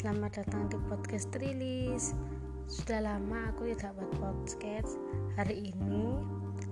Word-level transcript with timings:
Selamat 0.00 0.32
datang 0.32 0.64
di 0.72 0.80
podcast 0.88 1.28
Trilis. 1.28 2.16
Sudah 2.72 3.04
lama 3.04 3.52
aku 3.52 3.68
tidak 3.68 3.92
buat 4.00 4.12
podcast. 4.16 4.96
Hari 5.36 5.76
ini 5.76 6.16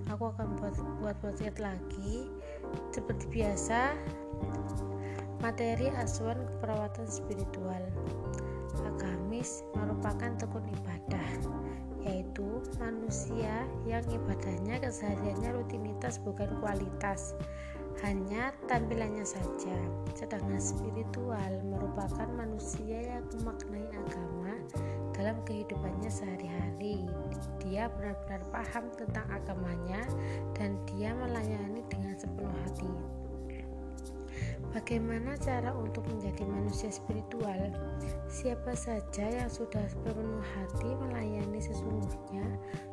aku 0.08 0.32
akan 0.32 0.56
buat 0.56 0.72
buat 1.04 1.12
podcast 1.20 1.60
lagi. 1.60 2.24
Seperti 2.88 3.28
biasa, 3.28 3.92
materi 5.44 5.92
asuhan 6.00 6.40
keperawatan 6.40 7.04
spiritual. 7.04 7.84
Agamis 8.96 9.60
merupakan 9.76 10.32
tekun 10.40 10.64
ibadah, 10.80 11.28
yaitu 12.08 12.64
manusia 12.80 13.68
yang 13.84 14.08
ibadahnya 14.08 14.80
kesehariannya 14.80 15.52
rutinitas 15.52 16.16
bukan 16.24 16.48
kualitas 16.64 17.36
hanya 18.06 18.54
tampilannya 18.70 19.26
saja. 19.26 19.74
Sedangkan 20.14 20.62
spiritual 20.62 21.62
merupakan 21.66 22.28
manusia 22.34 23.18
yang 23.18 23.24
memaknai 23.38 23.86
agama 23.90 24.54
dalam 25.14 25.36
kehidupannya 25.42 26.10
sehari-hari. 26.10 27.10
Dia 27.62 27.90
benar-benar 27.90 28.42
paham 28.54 28.90
tentang 28.94 29.26
agamanya 29.34 30.06
dan 30.54 30.78
dia 30.86 31.10
melayani 31.14 31.82
dengan 31.90 32.14
sepenuh 32.14 32.54
hati. 32.66 32.92
Bagaimana 34.68 35.34
cara 35.40 35.72
untuk 35.74 36.04
menjadi 36.06 36.44
manusia 36.44 36.92
spiritual? 36.92 37.72
Siapa 38.28 38.76
saja 38.76 39.26
yang 39.26 39.50
sudah 39.50 39.82
sepenuh 39.90 40.44
hati 40.54 40.92
melayani 40.92 41.58
sesungguhnya 41.58 42.46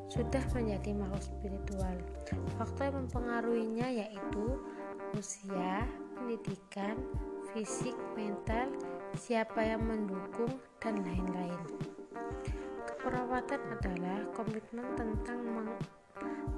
sudah 0.07 0.41
menjadi 0.55 0.95
makhluk 0.95 1.21
spiritual. 1.21 1.97
Faktor 2.55 2.89
yang 2.89 3.05
mempengaruhinya 3.05 3.87
yaitu 3.91 4.45
usia, 5.15 5.87
pendidikan, 6.15 6.99
fisik, 7.55 7.95
mental, 8.19 8.67
siapa 9.15 9.63
yang 9.63 9.87
mendukung, 9.87 10.59
dan 10.83 10.99
lain-lain. 11.01 11.61
Keperawatan 12.85 13.61
adalah 13.79 14.19
komitmen 14.35 14.85
tentang 14.99 15.39
meng 15.41 15.71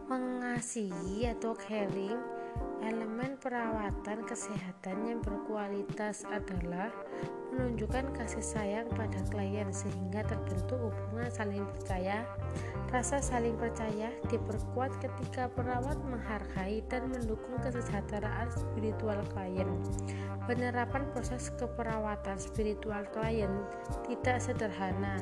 mengasihi 0.10 1.30
atau 1.30 1.54
caring. 1.54 2.37
Elemen 2.88 3.36
perawatan 3.42 4.24
kesehatan 4.24 4.98
yang 5.10 5.20
berkualitas 5.20 6.24
adalah 6.30 6.88
menunjukkan 7.52 8.14
kasih 8.16 8.46
sayang 8.46 8.88
pada 8.94 9.20
klien 9.28 9.68
sehingga 9.74 10.24
terbentuk 10.24 10.78
hubungan 10.80 11.28
saling 11.34 11.66
percaya. 11.76 12.24
Rasa 12.88 13.20
saling 13.20 13.60
percaya 13.60 14.14
diperkuat 14.32 14.96
ketika 15.04 15.52
perawat 15.52 16.00
menghargai 16.08 16.80
dan 16.88 17.12
mendukung 17.12 17.60
kesejahteraan 17.60 18.48
spiritual 18.56 19.20
klien. 19.36 19.68
Penerapan 20.48 21.04
proses 21.12 21.52
keperawatan 21.60 22.40
spiritual 22.40 23.04
klien 23.12 23.52
tidak 24.08 24.40
sederhana, 24.40 25.20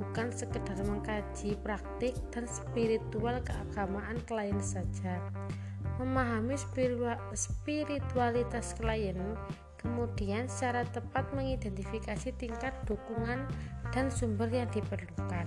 bukan 0.00 0.34
sekedar 0.34 0.78
mengkaji 0.82 1.54
praktik 1.62 2.18
dan 2.34 2.50
spiritual 2.50 3.38
keagamaan 3.46 4.18
klien 4.26 4.58
saja. 4.58 5.22
Memahami 6.02 6.58
spiritualitas 7.34 8.74
klien 8.74 9.18
kemudian 9.84 10.48
secara 10.48 10.88
tepat 10.88 11.28
mengidentifikasi 11.36 12.32
tingkat 12.40 12.72
dukungan 12.88 13.44
dan 13.92 14.08
sumber 14.08 14.48
yang 14.48 14.66
diperlukan. 14.72 15.44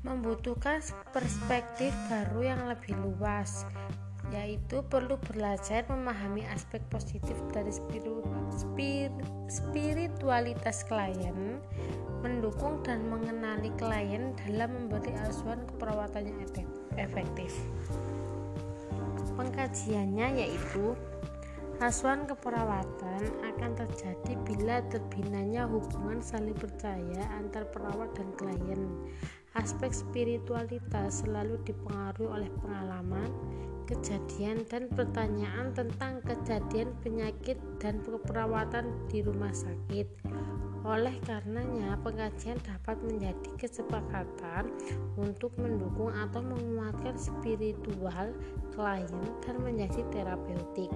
Membutuhkan 0.00 0.80
perspektif 1.12 1.92
baru 2.08 2.40
yang 2.56 2.64
lebih 2.68 2.96
luas, 2.96 3.68
yaitu 4.32 4.80
perlu 4.88 5.20
belajar 5.20 5.84
memahami 5.88 6.48
aspek 6.48 6.80
positif 6.88 7.36
dari 7.52 7.72
spiritualitas 9.48 10.84
klien, 10.88 11.60
mendukung 12.24 12.80
dan 12.84 13.04
mengenali 13.08 13.68
klien 13.76 14.32
dalam 14.44 14.72
memberi 14.72 15.12
asuhan 15.28 15.60
keperawatan 15.68 16.32
yang 16.32 16.40
efektif. 16.96 17.52
Pengkajiannya 19.34 20.40
yaitu 20.40 20.94
Asuhan 21.82 22.22
keperawatan 22.30 23.22
akan 23.42 23.72
terjadi 23.74 24.38
bila 24.46 24.78
terbinanya 24.94 25.66
hubungan 25.66 26.22
saling 26.22 26.54
percaya 26.54 27.26
antar 27.34 27.66
perawat 27.66 28.14
dan 28.14 28.30
klien. 28.38 29.10
Aspek 29.58 29.90
spiritualitas 29.90 31.26
selalu 31.26 31.58
dipengaruhi 31.66 32.30
oleh 32.30 32.50
pengalaman, 32.62 33.30
kejadian, 33.90 34.62
dan 34.70 34.86
pertanyaan 34.86 35.74
tentang 35.74 36.22
kejadian 36.22 36.94
penyakit 37.02 37.58
dan 37.82 37.98
keperawatan 38.06 38.94
di 39.10 39.26
rumah 39.26 39.50
sakit. 39.50 40.06
Oleh 40.84 41.16
karenanya, 41.24 41.96
pengkajian 42.04 42.60
dapat 42.60 43.00
menjadi 43.00 43.48
kesepakatan 43.56 44.68
untuk 45.16 45.56
mendukung 45.56 46.12
atau 46.12 46.44
menguatkan 46.44 47.16
spiritual 47.16 48.36
klien 48.76 49.08
dan 49.40 49.56
menjadi 49.64 50.04
terapeutik. 50.12 50.92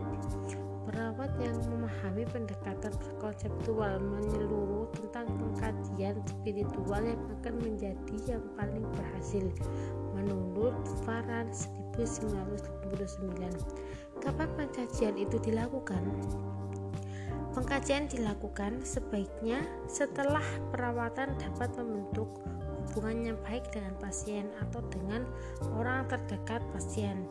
Perawat 0.84 1.32
yang 1.40 1.56
memahami 1.72 2.28
pendekatan 2.28 2.92
konseptual 3.16 3.96
menyeluruh 3.96 4.92
tentang 4.92 5.24
pengkajian 5.40 6.20
spiritual 6.36 7.00
yang 7.00 7.20
akan 7.40 7.54
menjadi 7.56 8.16
yang 8.36 8.44
paling 8.60 8.84
berhasil 8.92 9.48
menurut 10.12 10.76
Farhan 11.08 11.48
1999. 11.96 13.56
Kapan 14.20 14.48
pengkajian 14.52 15.16
itu 15.16 15.40
dilakukan? 15.40 16.04
Pengkajian 17.56 18.06
dilakukan 18.08 18.84
sebaiknya 18.84 19.64
setelah 19.88 20.44
perawatan 20.72 21.32
dapat 21.40 21.72
membentuk 21.80 22.28
hubungan 22.88 23.32
yang 23.32 23.38
baik 23.44 23.68
dengan 23.72 23.92
pasien 24.00 24.48
atau 24.64 24.80
dengan 24.88 25.28
orang 25.76 26.08
terdekat 26.08 26.64
pasien 26.72 27.28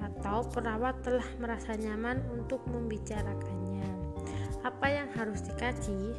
atau 0.00 0.46
perawat 0.48 0.96
telah 1.04 1.26
merasa 1.42 1.76
nyaman 1.76 2.22
untuk 2.32 2.62
membicarakannya. 2.70 3.84
Apa 4.64 4.86
yang 4.88 5.08
harus 5.16 5.42
dikaji? 5.44 6.14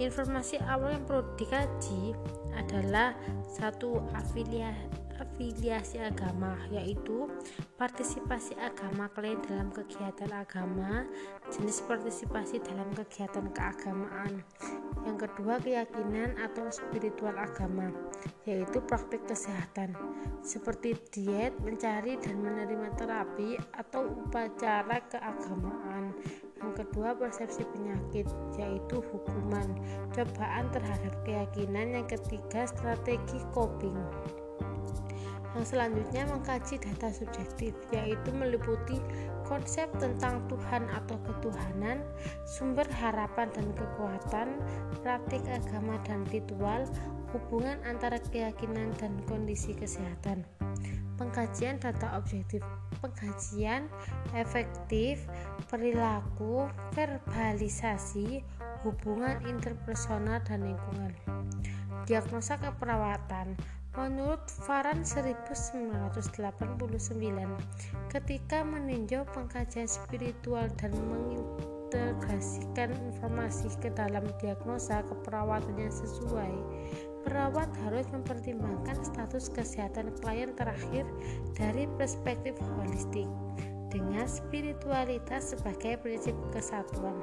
Informasi 0.00 0.56
awal 0.64 0.96
yang 0.96 1.04
perlu 1.04 1.28
dikaji 1.36 2.16
adalah 2.56 3.12
satu 3.44 4.00
afiliasi 4.16 4.99
afiliasi 5.20 6.00
agama 6.00 6.56
yaitu 6.72 7.28
partisipasi 7.76 8.56
agama 8.56 9.12
klien 9.12 9.36
dalam 9.44 9.68
kegiatan 9.68 10.32
agama 10.32 11.04
jenis 11.52 11.84
partisipasi 11.84 12.64
dalam 12.64 12.88
kegiatan 12.96 13.52
keagamaan. 13.52 14.40
Yang 15.04 15.28
kedua 15.28 15.60
keyakinan 15.60 16.36
atau 16.40 16.68
spiritual 16.72 17.36
agama 17.36 17.92
yaitu 18.48 18.80
praktik 18.84 19.24
kesehatan. 19.28 19.92
Seperti 20.40 20.96
diet 21.12 21.52
mencari 21.60 22.16
dan 22.20 22.40
menerima 22.40 22.96
terapi 22.96 23.60
atau 23.76 24.08
upacara 24.24 25.04
keagamaan. 25.12 26.16
Yang 26.60 26.84
kedua 26.84 27.16
persepsi 27.16 27.64
penyakit 27.72 28.28
yaitu 28.60 29.00
hukuman. 29.00 29.68
Cobaan 30.12 30.68
terhadap 30.72 31.16
keyakinan. 31.24 31.96
Yang 31.96 32.20
ketiga 32.20 32.68
strategi 32.68 33.40
coping 33.56 33.96
selanjutnya 35.64 36.26
mengkaji 36.28 36.78
data 36.78 37.10
subjektif, 37.10 37.74
yaitu 37.90 38.30
meliputi 38.32 38.98
konsep 39.46 39.90
tentang 39.98 40.46
Tuhan 40.46 40.86
atau 40.90 41.18
ketuhanan, 41.26 42.02
sumber 42.46 42.86
harapan 42.90 43.50
dan 43.50 43.66
kekuatan, 43.74 44.48
praktik 45.02 45.42
agama 45.50 45.98
dan 46.06 46.22
ritual, 46.30 46.86
hubungan 47.34 47.78
antara 47.86 48.18
keyakinan 48.30 48.94
dan 48.98 49.18
kondisi 49.26 49.74
kesehatan. 49.74 50.46
Pengkajian 51.18 51.76
data 51.76 52.16
objektif, 52.16 52.64
pengkajian 53.04 53.90
efektif, 54.32 55.20
perilaku, 55.68 56.64
verbalisasi, 56.96 58.40
hubungan 58.86 59.36
interpersonal 59.44 60.40
dan 60.48 60.64
lingkungan. 60.64 61.12
Diagnosa 62.08 62.56
keperawatan 62.56 63.52
Menurut 63.98 64.38
Farhan 64.46 65.02
1989, 65.02 66.14
ketika 68.06 68.62
meninjau 68.62 69.26
pengkajian 69.34 69.90
spiritual 69.90 70.70
dan 70.78 70.94
mengintegrasikan 70.94 72.94
informasi 73.10 73.66
ke 73.82 73.90
dalam 73.90 74.22
diagnosa 74.38 75.02
keperawatan 75.10 75.74
yang 75.74 75.90
sesuai, 75.90 76.54
perawat 77.26 77.66
harus 77.82 78.06
mempertimbangkan 78.14 78.94
status 79.02 79.50
kesehatan 79.50 80.14
klien 80.22 80.54
terakhir 80.54 81.02
dari 81.58 81.90
perspektif 81.98 82.54
holistik 82.78 83.26
dengan 83.90 84.30
spiritualitas 84.30 85.50
sebagai 85.50 85.98
prinsip 85.98 86.38
kesatuan. 86.54 87.18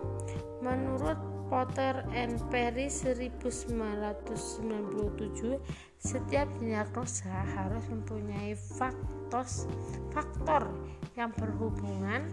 Menurut 0.59 1.36
Potter 1.47 2.03
and 2.11 2.43
Perry 2.51 2.91
1997 2.91 3.63
setiap 5.95 6.47
diagnosa 6.59 7.31
harus 7.55 7.87
mempunyai 7.87 8.51
faktos, 8.55 9.63
faktor 10.11 10.67
yang 11.15 11.31
berhubungan 11.39 12.27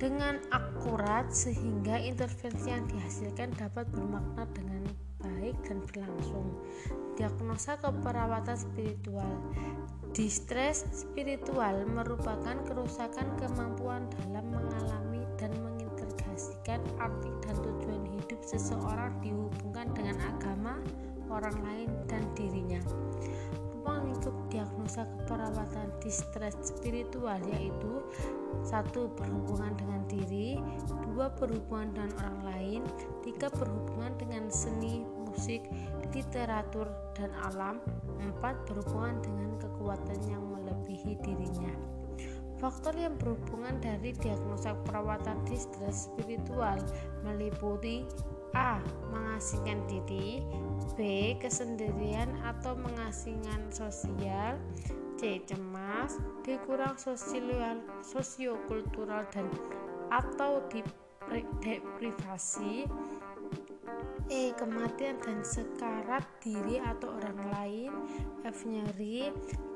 dengan 0.00 0.40
akurat 0.50 1.28
sehingga 1.28 2.00
intervensi 2.00 2.72
yang 2.72 2.88
dihasilkan 2.88 3.52
dapat 3.54 3.84
bermakna 3.92 4.48
dengan 4.56 4.88
baik 5.20 5.54
dan 5.68 5.84
berlangsung. 5.84 6.56
Diagnosa 7.20 7.76
keperawatan 7.78 8.56
spiritual. 8.56 9.28
Distres 10.16 10.88
spiritual 10.90 11.84
merupakan 11.84 12.56
kerusakan 12.64 13.28
kemampuan 13.38 14.08
dalam 14.18 14.48
mengalami 14.48 15.22
dan 15.36 15.52
mengintegrasikan 16.40 16.80
arti 16.96 17.28
dan 17.44 17.56
tujuan 17.60 18.04
hidup 18.16 18.40
seseorang 18.40 19.12
dihubungkan 19.20 19.92
dengan 19.92 20.16
agama, 20.24 20.80
orang 21.28 21.56
lain, 21.60 21.88
dan 22.08 22.24
dirinya. 22.32 22.80
Ruang 23.76 24.08
lingkup 24.08 24.32
diagnosa 24.48 25.04
keperawatan 25.04 25.92
distres 26.00 26.56
spiritual 26.64 27.36
yaitu 27.52 28.00
satu 28.64 29.12
berhubungan 29.20 29.76
dengan 29.76 30.00
diri 30.08 30.56
dua 31.04 31.28
berhubungan 31.36 31.92
dengan 31.92 32.12
orang 32.24 32.40
lain 32.44 32.80
tiga 33.24 33.48
berhubungan 33.56 34.12
dengan 34.20 34.48
seni 34.52 35.04
musik 35.24 35.64
literatur 36.12 36.92
dan 37.16 37.32
alam 37.52 37.80
empat 38.20 38.52
berhubungan 38.68 39.16
dengan 39.24 39.50
kekuatan 39.64 40.20
yang 40.28 40.44
melebihi 40.44 41.16
dirinya 41.24 41.72
Faktor 42.60 42.92
yang 42.92 43.16
berhubungan 43.16 43.80
dari 43.80 44.12
diagnosa 44.20 44.76
perawatan 44.84 45.40
distres 45.48 46.12
spiritual 46.12 46.76
meliputi 47.24 48.04
A. 48.52 48.76
Mengasingkan 49.08 49.80
diri 49.88 50.44
B. 50.92 51.32
Kesendirian 51.40 52.28
atau 52.44 52.76
mengasingkan 52.76 53.72
sosial 53.72 54.60
C. 55.16 55.40
Cemas 55.48 56.20
D. 56.44 56.60
Kurang 56.68 57.00
sosial, 57.00 57.80
sosiokultural 58.04 59.24
dan 59.32 59.48
atau 60.12 60.60
deprivasi 61.64 62.84
E. 64.28 64.52
Kematian 64.52 65.16
dan 65.24 65.40
sekarat 65.40 66.28
diri 66.44 66.76
atau 66.76 67.16
orang 67.16 67.40
lain 67.56 67.92
F. 68.44 68.68
Nyeri 68.68 69.32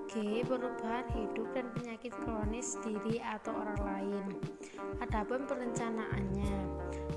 G. 0.07 0.45
Perubahan 0.47 1.07
hidup 1.11 1.49
dan 1.57 1.67
penyakit 1.75 2.15
kronis 2.23 2.79
diri 2.85 3.19
atau 3.19 3.53
orang 3.57 3.81
lain 3.83 4.25
Adapun 5.03 5.49
perencanaannya 5.49 6.55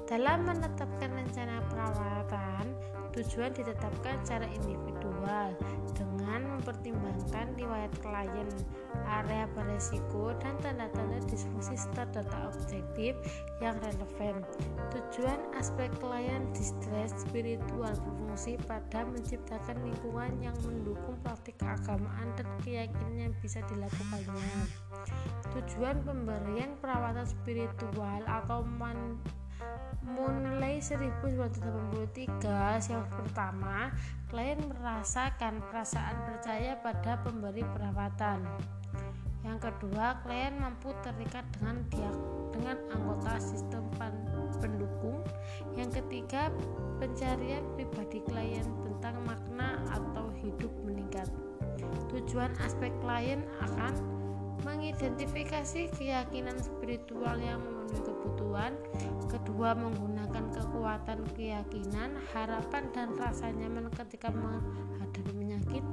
dalam 0.07 0.47
menetapkan 0.47 1.11
rencana 1.13 1.36
tujuan 3.17 3.49
ditetapkan 3.57 4.21
secara 4.21 4.45
individual 4.53 5.49
dengan 5.97 6.57
mempertimbangkan 6.57 7.57
riwayat 7.57 7.89
klien, 8.05 8.49
area 9.09 9.49
beresiko, 9.57 10.37
dan 10.37 10.53
tanda-tanda 10.61 11.17
disfungsi 11.25 11.73
serta 11.73 12.05
data 12.13 12.53
objektif 12.53 13.17
yang 13.57 13.73
relevan. 13.81 14.45
Tujuan 14.93 15.39
aspek 15.57 15.89
klien 15.97 16.45
distress 16.53 17.17
spiritual 17.25 17.97
berfungsi 17.97 18.61
pada 18.69 19.01
menciptakan 19.09 19.81
lingkungan 19.81 20.31
yang 20.37 20.57
mendukung 20.61 21.17
praktik 21.25 21.57
keagamaan 21.57 22.29
dan 22.37 22.45
keyakinan 22.61 23.29
yang 23.29 23.33
bisa 23.41 23.65
dilakukannya. 23.65 24.69
Tujuan 25.57 26.05
pemberian 26.05 26.77
perawatan 26.77 27.25
spiritual 27.25 28.21
atau 28.29 28.61
mulai 30.07 30.79
1983 30.79 32.93
yang 32.93 33.05
pertama 33.09 33.91
klien 34.29 34.59
merasakan 34.61 35.63
perasaan 35.71 36.17
percaya 36.27 36.77
pada 36.79 37.17
pemberi 37.25 37.65
perawatan. 37.65 38.45
Yang 39.41 39.71
kedua 39.71 40.19
klien 40.21 40.53
mampu 40.59 40.91
terikat 41.01 41.47
dengan 41.57 41.81
dia 41.89 42.11
dengan 42.51 42.77
anggota 42.93 43.39
sistem 43.39 43.87
pendukung. 44.59 45.23
Yang 45.73 46.03
ketiga 46.03 46.51
pencarian 46.99 47.63
pribadi 47.73 48.19
klien 48.27 48.67
tentang 48.83 49.15
makna 49.23 49.79
atau 49.89 50.29
hidup 50.35 50.71
meningkat. 50.83 51.31
Tujuan 52.11 52.51
aspek 52.61 52.91
klien 52.99 53.41
akan 53.63 53.93
mengidentifikasi 54.65 55.93
keyakinan 55.95 56.59
spiritual 56.59 57.39
yang 57.39 57.61
memenuhi 57.87 58.03
kebutuhan, 58.03 58.73
kedua 59.31 59.71
menggunakan 59.71 60.51
kekuatan 60.51 61.23
keyakinan, 61.39 62.19
harapan 62.35 62.83
dan 62.91 63.15
rasa 63.15 63.47
nyaman 63.55 63.87
ketika 63.95 64.27
menghadapi 64.27 65.31
penyakit, 65.31 65.83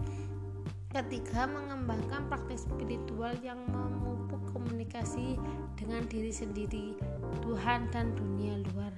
ketiga 0.91 1.46
mengembangkan 1.46 2.26
praktik 2.26 2.58
spiritual 2.58 3.31
yang 3.46 3.62
memupuk 3.70 4.43
komunikasi 4.50 5.38
dengan 5.79 6.02
diri 6.11 6.35
sendiri, 6.35 6.99
Tuhan 7.46 7.87
dan 7.94 8.11
dunia 8.19 8.58
luar. 8.75 8.91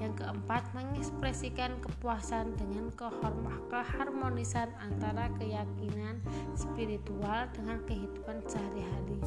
Yang 0.00 0.24
keempat, 0.24 0.64
mengekspresikan 0.72 1.76
kepuasan 1.84 2.56
dengan 2.56 2.88
keharmonisan 3.68 4.72
antara 4.80 5.28
keyakinan 5.38 6.24
spiritual 6.56 7.46
dengan 7.52 7.78
kehidupan 7.84 8.40
sehari-hari. 8.48 9.20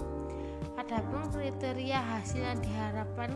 Adapun 0.84 1.24
kriteria 1.32 1.96
hasil 1.96 2.44
yang 2.44 2.60
diharapkan 2.60 3.32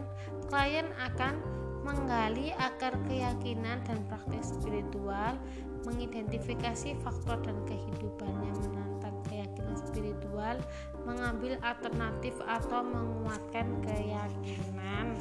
klien 0.51 0.83
akan 0.99 1.39
menggali 1.87 2.51
akar 2.59 2.91
keyakinan 3.07 3.79
dan 3.87 4.03
praktek 4.11 4.43
spiritual, 4.43 5.39
mengidentifikasi 5.87 6.99
faktor 6.99 7.39
dan 7.47 7.55
kehidupannya 7.63 8.51
menantang 8.51 9.15
keyakinan 9.31 9.79
spiritual, 9.79 10.59
mengambil 11.07 11.55
alternatif 11.63 12.35
atau 12.43 12.83
menguatkan 12.83 13.79
keyakinan 13.79 15.15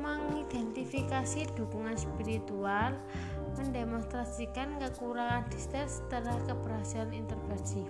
mengidentifikasi 0.00 1.52
dukungan 1.54 1.94
spiritual, 1.94 2.96
mendemonstrasikan 3.60 4.80
kekurangan 4.80 5.44
distress 5.52 6.00
setelah 6.00 6.36
keberhasilan 6.48 7.12
intervensi. 7.12 7.84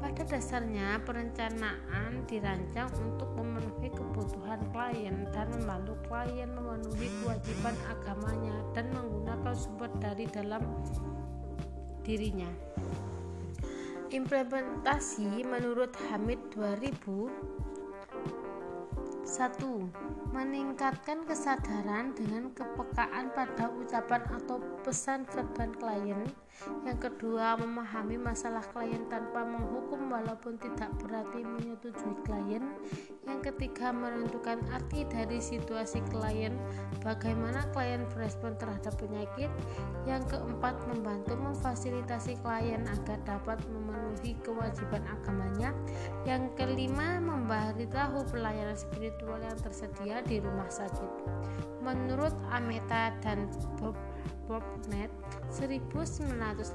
Pada 0.00 0.24
dasarnya, 0.24 0.98
perencanaan 1.04 2.24
dirancang 2.26 2.88
untuk 3.04 3.30
memenuhi 3.36 3.92
kebutuhan 3.92 4.58
klien 4.72 5.28
dan 5.30 5.46
membantu 5.54 5.94
klien 6.08 6.48
memenuhi 6.50 7.08
kewajiban 7.20 7.76
agamanya 7.86 8.56
dan 8.72 8.88
menggunakan 8.90 9.54
sumber 9.54 9.92
dari 10.00 10.24
dalam 10.26 10.64
dirinya. 12.02 12.48
Implementasi 14.10 15.46
menurut 15.46 15.94
Hamid 16.10 16.40
2000 16.50 17.69
1. 19.30 19.62
Meningkatkan 20.34 21.22
kesadaran 21.22 22.10
dengan 22.18 22.50
kepekaan 22.50 23.30
pada 23.30 23.70
ucapan 23.78 24.26
atau 24.26 24.58
pesan 24.82 25.22
verbal 25.30 25.70
klien. 25.78 26.26
Yang 26.84 27.08
kedua, 27.08 27.56
memahami 27.56 28.20
masalah 28.20 28.60
klien 28.68 29.08
tanpa 29.08 29.48
menghukum 29.48 30.12
walaupun 30.12 30.60
tidak 30.60 30.92
berarti 31.00 31.40
menyetujui 31.40 32.14
klien. 32.28 32.60
Yang 33.24 33.40
ketiga, 33.52 33.88
menentukan 33.94 34.60
arti 34.68 35.08
dari 35.08 35.40
situasi 35.40 36.04
klien, 36.12 36.52
bagaimana 37.00 37.64
klien 37.72 38.04
berespon 38.12 38.60
terhadap 38.60 38.92
penyakit. 39.00 39.48
Yang 40.04 40.36
keempat, 40.36 40.76
membantu 40.84 41.40
memfasilitasi 41.40 42.36
klien 42.44 42.84
agar 42.84 43.18
dapat 43.24 43.56
memenuhi 43.72 44.36
kewajiban 44.44 45.00
agamanya. 45.08 45.72
Yang 46.28 46.52
kelima, 46.60 47.24
memberitahu 47.24 48.28
pelayanan 48.28 48.76
spiritual 48.76 49.40
yang 49.40 49.56
tersedia 49.56 50.20
di 50.28 50.44
rumah 50.44 50.68
sakit. 50.68 51.10
Menurut 51.80 52.36
Ameta 52.52 53.16
dan 53.24 53.48
Bob 53.80 53.96
Bobnet 54.50 55.14
1986 55.54 56.66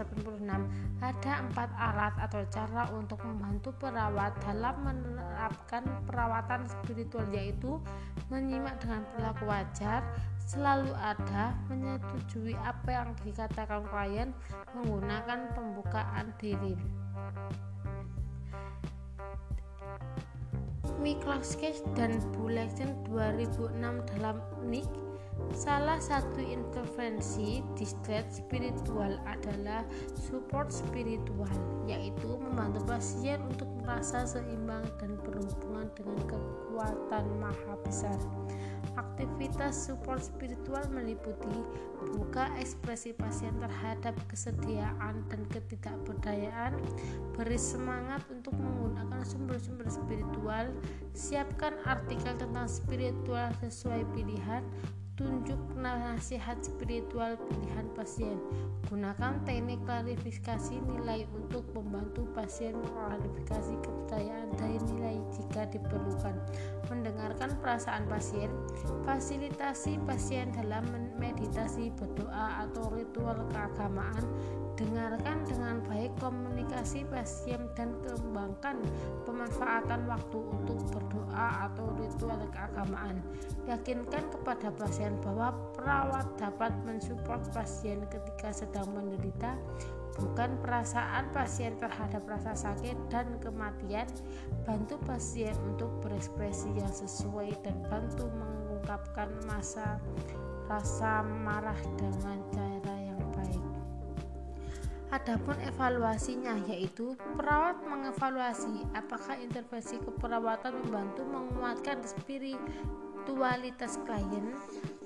ada 1.03 1.33
empat 1.43 1.69
alat 1.75 2.15
atau 2.23 2.39
cara 2.47 2.87
untuk 2.95 3.19
membantu 3.27 3.75
perawat 3.75 4.31
dalam 4.47 4.79
menerapkan 4.79 5.83
perawatan 6.07 6.63
spiritual 6.71 7.27
yaitu 7.35 7.75
menyimak 8.31 8.79
dengan 8.79 9.03
perilaku 9.11 9.43
wajar 9.51 10.07
selalu 10.39 10.95
ada 10.95 11.51
menyetujui 11.67 12.55
apa 12.63 12.95
yang 12.95 13.09
dikatakan 13.27 13.83
klien 13.91 14.31
menggunakan 14.71 15.51
pembukaan 15.51 16.31
diri. 16.39 16.79
Miklowski 21.03 21.75
dan 21.93 22.23
Bulletin 22.31 22.95
2006 23.11 23.83
dalam 24.15 24.39
NIC 24.63 24.87
Salah 25.55 25.99
satu 26.03 26.39
intervensi 26.43 27.63
distress 27.79 28.43
spiritual 28.43 29.19
adalah 29.23 29.87
support 30.15 30.71
spiritual, 30.71 31.51
yaitu 31.87 32.39
membantu 32.39 32.83
pasien 32.87 33.39
untuk 33.47 33.67
merasa 33.83 34.27
seimbang 34.27 34.83
dan 34.99 35.15
berhubungan 35.23 35.87
dengan 35.95 36.19
kekuatan 36.27 37.25
maha 37.39 37.73
besar. 37.87 38.19
Aktivitas 38.95 39.75
support 39.75 40.23
spiritual 40.23 40.83
meliputi 40.87 41.63
buka 42.15 42.47
ekspresi 42.59 43.11
pasien 43.11 43.51
terhadap 43.59 44.15
kesediaan 44.31 45.19
dan 45.27 45.41
ketidakberdayaan, 45.51 46.79
beri 47.35 47.59
semangat 47.59 48.23
untuk 48.31 48.55
menggunakan 48.55 49.19
sumber-sumber 49.23 49.87
spiritual, 49.91 50.71
siapkan 51.11 51.75
artikel 51.83 52.35
tentang 52.39 52.67
spiritual 52.71 53.51
sesuai 53.59 54.07
pilihan, 54.15 54.63
tunjuk 55.15 55.59
nasihat 55.79 56.59
spiritual 56.59 57.39
pilihan 57.47 57.87
pasien. 57.95 58.35
Gunakan 58.91 59.39
teknik 59.47 59.79
klarifikasi 59.87 60.75
nilai 60.83 61.23
untuk 61.31 61.63
membantu 61.71 62.27
pasien 62.35 62.75
klarifikasi 62.83 63.79
kepercayaan 63.79 64.51
dari 64.59 64.77
nilai 64.91 65.17
jika 65.31 65.71
diperlukan. 65.71 66.35
Mendengarkan 66.91 67.55
perasaan 67.63 68.03
pasien, 68.11 68.51
fasilitasi 69.07 70.03
pasien 70.03 70.51
dalam 70.51 70.83
meditasi, 71.15 71.95
berdoa 71.95 72.67
atau 72.67 72.91
ritual 72.91 73.39
keagamaan 73.55 74.27
dengarkan 74.75 75.39
dengan 75.47 75.79
baik 75.87 76.11
komunikasi 76.19 77.07
pasien 77.07 77.63
dan 77.79 77.95
kembangkan 78.03 78.83
pemanfaatan 79.23 80.03
waktu 80.03 80.39
untuk 80.39 80.79
berdoa 80.91 81.71
atau 81.71 81.95
ritual 81.95 82.39
keagamaan. 82.51 83.23
Yakinkan 83.65 84.27
kepada 84.29 84.69
pasien 84.75 85.04
bahwa 85.21 85.53
perawat 85.77 86.25
dapat 86.39 86.73
mensupport 86.87 87.41
pasien 87.53 88.01
ketika 88.09 88.49
sedang 88.49 88.89
menderita, 88.95 89.53
bukan 90.17 90.57
perasaan 90.63 91.29
pasien 91.29 91.77
terhadap 91.77 92.25
rasa 92.25 92.55
sakit 92.55 92.97
dan 93.13 93.37
kematian. 93.43 94.09
Bantu 94.65 94.97
pasien 95.05 95.53
untuk 95.67 95.91
berekspresi 96.01 96.73
yang 96.73 96.93
sesuai 96.93 97.53
dan 97.61 97.77
bantu 97.85 98.25
mengungkapkan 98.33 99.29
masa 99.45 100.01
rasa 100.65 101.21
marah 101.21 101.77
dengan 102.01 102.41
cara 102.49 102.75
Adapun 105.15 105.55
evaluasinya 105.63 106.59
yaitu 106.67 107.15
perawat 107.39 107.79
mengevaluasi 107.87 108.83
apakah 108.91 109.39
intervensi 109.39 109.95
keperawatan 110.03 110.75
membantu 110.83 111.23
menguatkan 111.23 112.03
spiritualitas 112.03 113.95
klien. 114.03 114.51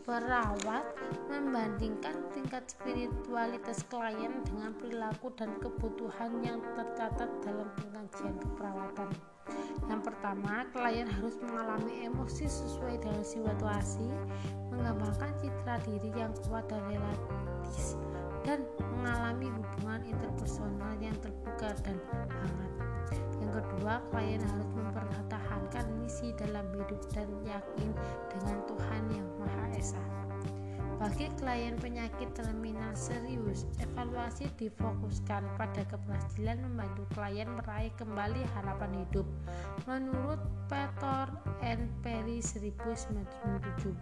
Perawat 0.10 0.90
membandingkan 1.30 2.18
tingkat 2.34 2.66
spiritualitas 2.66 3.86
klien 3.94 4.42
dengan 4.42 4.74
perilaku 4.74 5.30
dan 5.38 5.54
kebutuhan 5.62 6.34
yang 6.42 6.58
tercatat 6.74 7.30
dalam 7.46 7.70
pengajian 7.78 8.34
keperawatan. 8.42 9.06
Yang 9.86 10.02
pertama, 10.10 10.66
klien 10.74 11.06
harus 11.06 11.38
mengalami 11.46 12.10
emosi 12.10 12.50
sesuai 12.50 13.06
dengan 13.06 13.22
situasi, 13.22 14.10
mengembangkan 14.74 15.30
citra 15.46 15.78
diri 15.86 16.10
yang 16.18 16.34
kuat 16.50 16.66
dan 16.66 16.82
relatif 16.90 17.94
dan 18.42 18.66
mengalami 18.98 19.46
hubungan 19.46 20.10
interpersonal 20.10 20.98
yang 20.98 21.14
terbuka 21.22 21.70
dan 21.86 22.02
hangat. 22.10 22.72
Yang 23.38 23.62
kedua, 23.62 24.02
klien 24.10 24.42
harus 24.42 24.70
mempertahankan 24.74 25.86
misi 26.02 26.34
dalam 26.34 26.66
hidup 26.74 27.02
dan 27.14 27.30
yakin 27.46 27.90
dengan 28.34 28.58
Tuhan 28.66 29.04
yang 29.14 29.30
Maha. 29.38 29.49
Bagi 31.00 31.32
klien 31.40 31.80
penyakit 31.80 32.36
terminal 32.36 32.92
serius, 32.92 33.64
evaluasi 33.80 34.52
difokuskan 34.60 35.48
pada 35.56 35.88
keberhasilan 35.88 36.60
membantu 36.60 37.08
klien 37.16 37.48
meraih 37.48 37.88
kembali 37.96 38.44
harapan 38.60 39.08
hidup. 39.08 39.24
Menurut 39.88 40.44
Peter 40.68 41.32
N. 41.64 41.88
Perry 42.04 42.44
1997, 42.44 43.96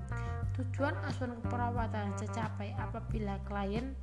tujuan 0.58 0.98
asuhan 1.06 1.38
keperawatan 1.46 2.18
tercapai 2.18 2.74
apabila 2.82 3.38
klien 3.46 3.94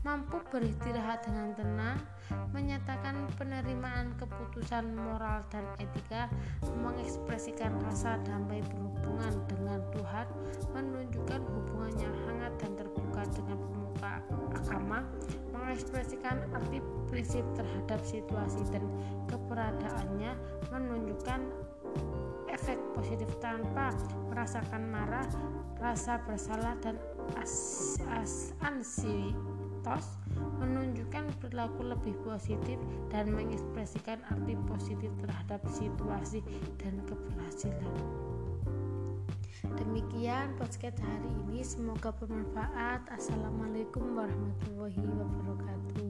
mampu 0.00 0.40
beristirahat 0.48 1.20
dengan 1.28 1.52
tenang, 1.54 1.98
menyatakan 2.56 3.28
penerimaan 3.36 4.16
keputusan 4.16 4.96
moral 4.96 5.44
dan 5.52 5.64
etika, 5.76 6.32
mengekspresikan 6.80 7.76
rasa 7.84 8.16
damai 8.24 8.64
berhubungan 8.72 9.34
dengan 9.44 9.80
Tuhan, 9.92 10.26
menunjukkan 10.72 11.42
hubungan 11.44 11.94
yang 12.00 12.16
hangat 12.24 12.49
dan 12.58 12.74
terbuka 12.74 13.22
dengan 13.36 13.58
pemuka 13.60 14.12
agama, 14.56 14.98
mengekspresikan 15.54 16.42
arti 16.50 16.82
prinsip 17.06 17.44
terhadap 17.54 18.00
situasi 18.02 18.62
dan 18.74 18.82
keberadaannya, 19.30 20.32
menunjukkan 20.74 21.40
efek 22.50 22.78
positif 22.96 23.30
tanpa 23.38 23.94
merasakan 24.32 24.82
marah, 24.90 25.26
rasa 25.78 26.18
bersalah 26.26 26.74
dan 26.82 26.98
as, 27.38 27.96
as 28.10 28.54
menunjukkan 30.60 31.24
perilaku 31.40 31.82
lebih 31.88 32.14
positif 32.22 32.76
dan 33.08 33.32
mengekspresikan 33.32 34.20
arti 34.28 34.54
positif 34.68 35.10
terhadap 35.24 35.60
situasi 35.72 36.44
dan 36.78 37.00
keberhasilan. 37.08 37.94
Demikian 39.60 40.56
podcast 40.56 40.96
hari 41.04 41.28
ini, 41.44 41.60
semoga 41.60 42.08
bermanfaat. 42.16 43.04
Assalamualaikum 43.12 44.16
warahmatullahi 44.16 45.04
wabarakatuh. 45.04 46.09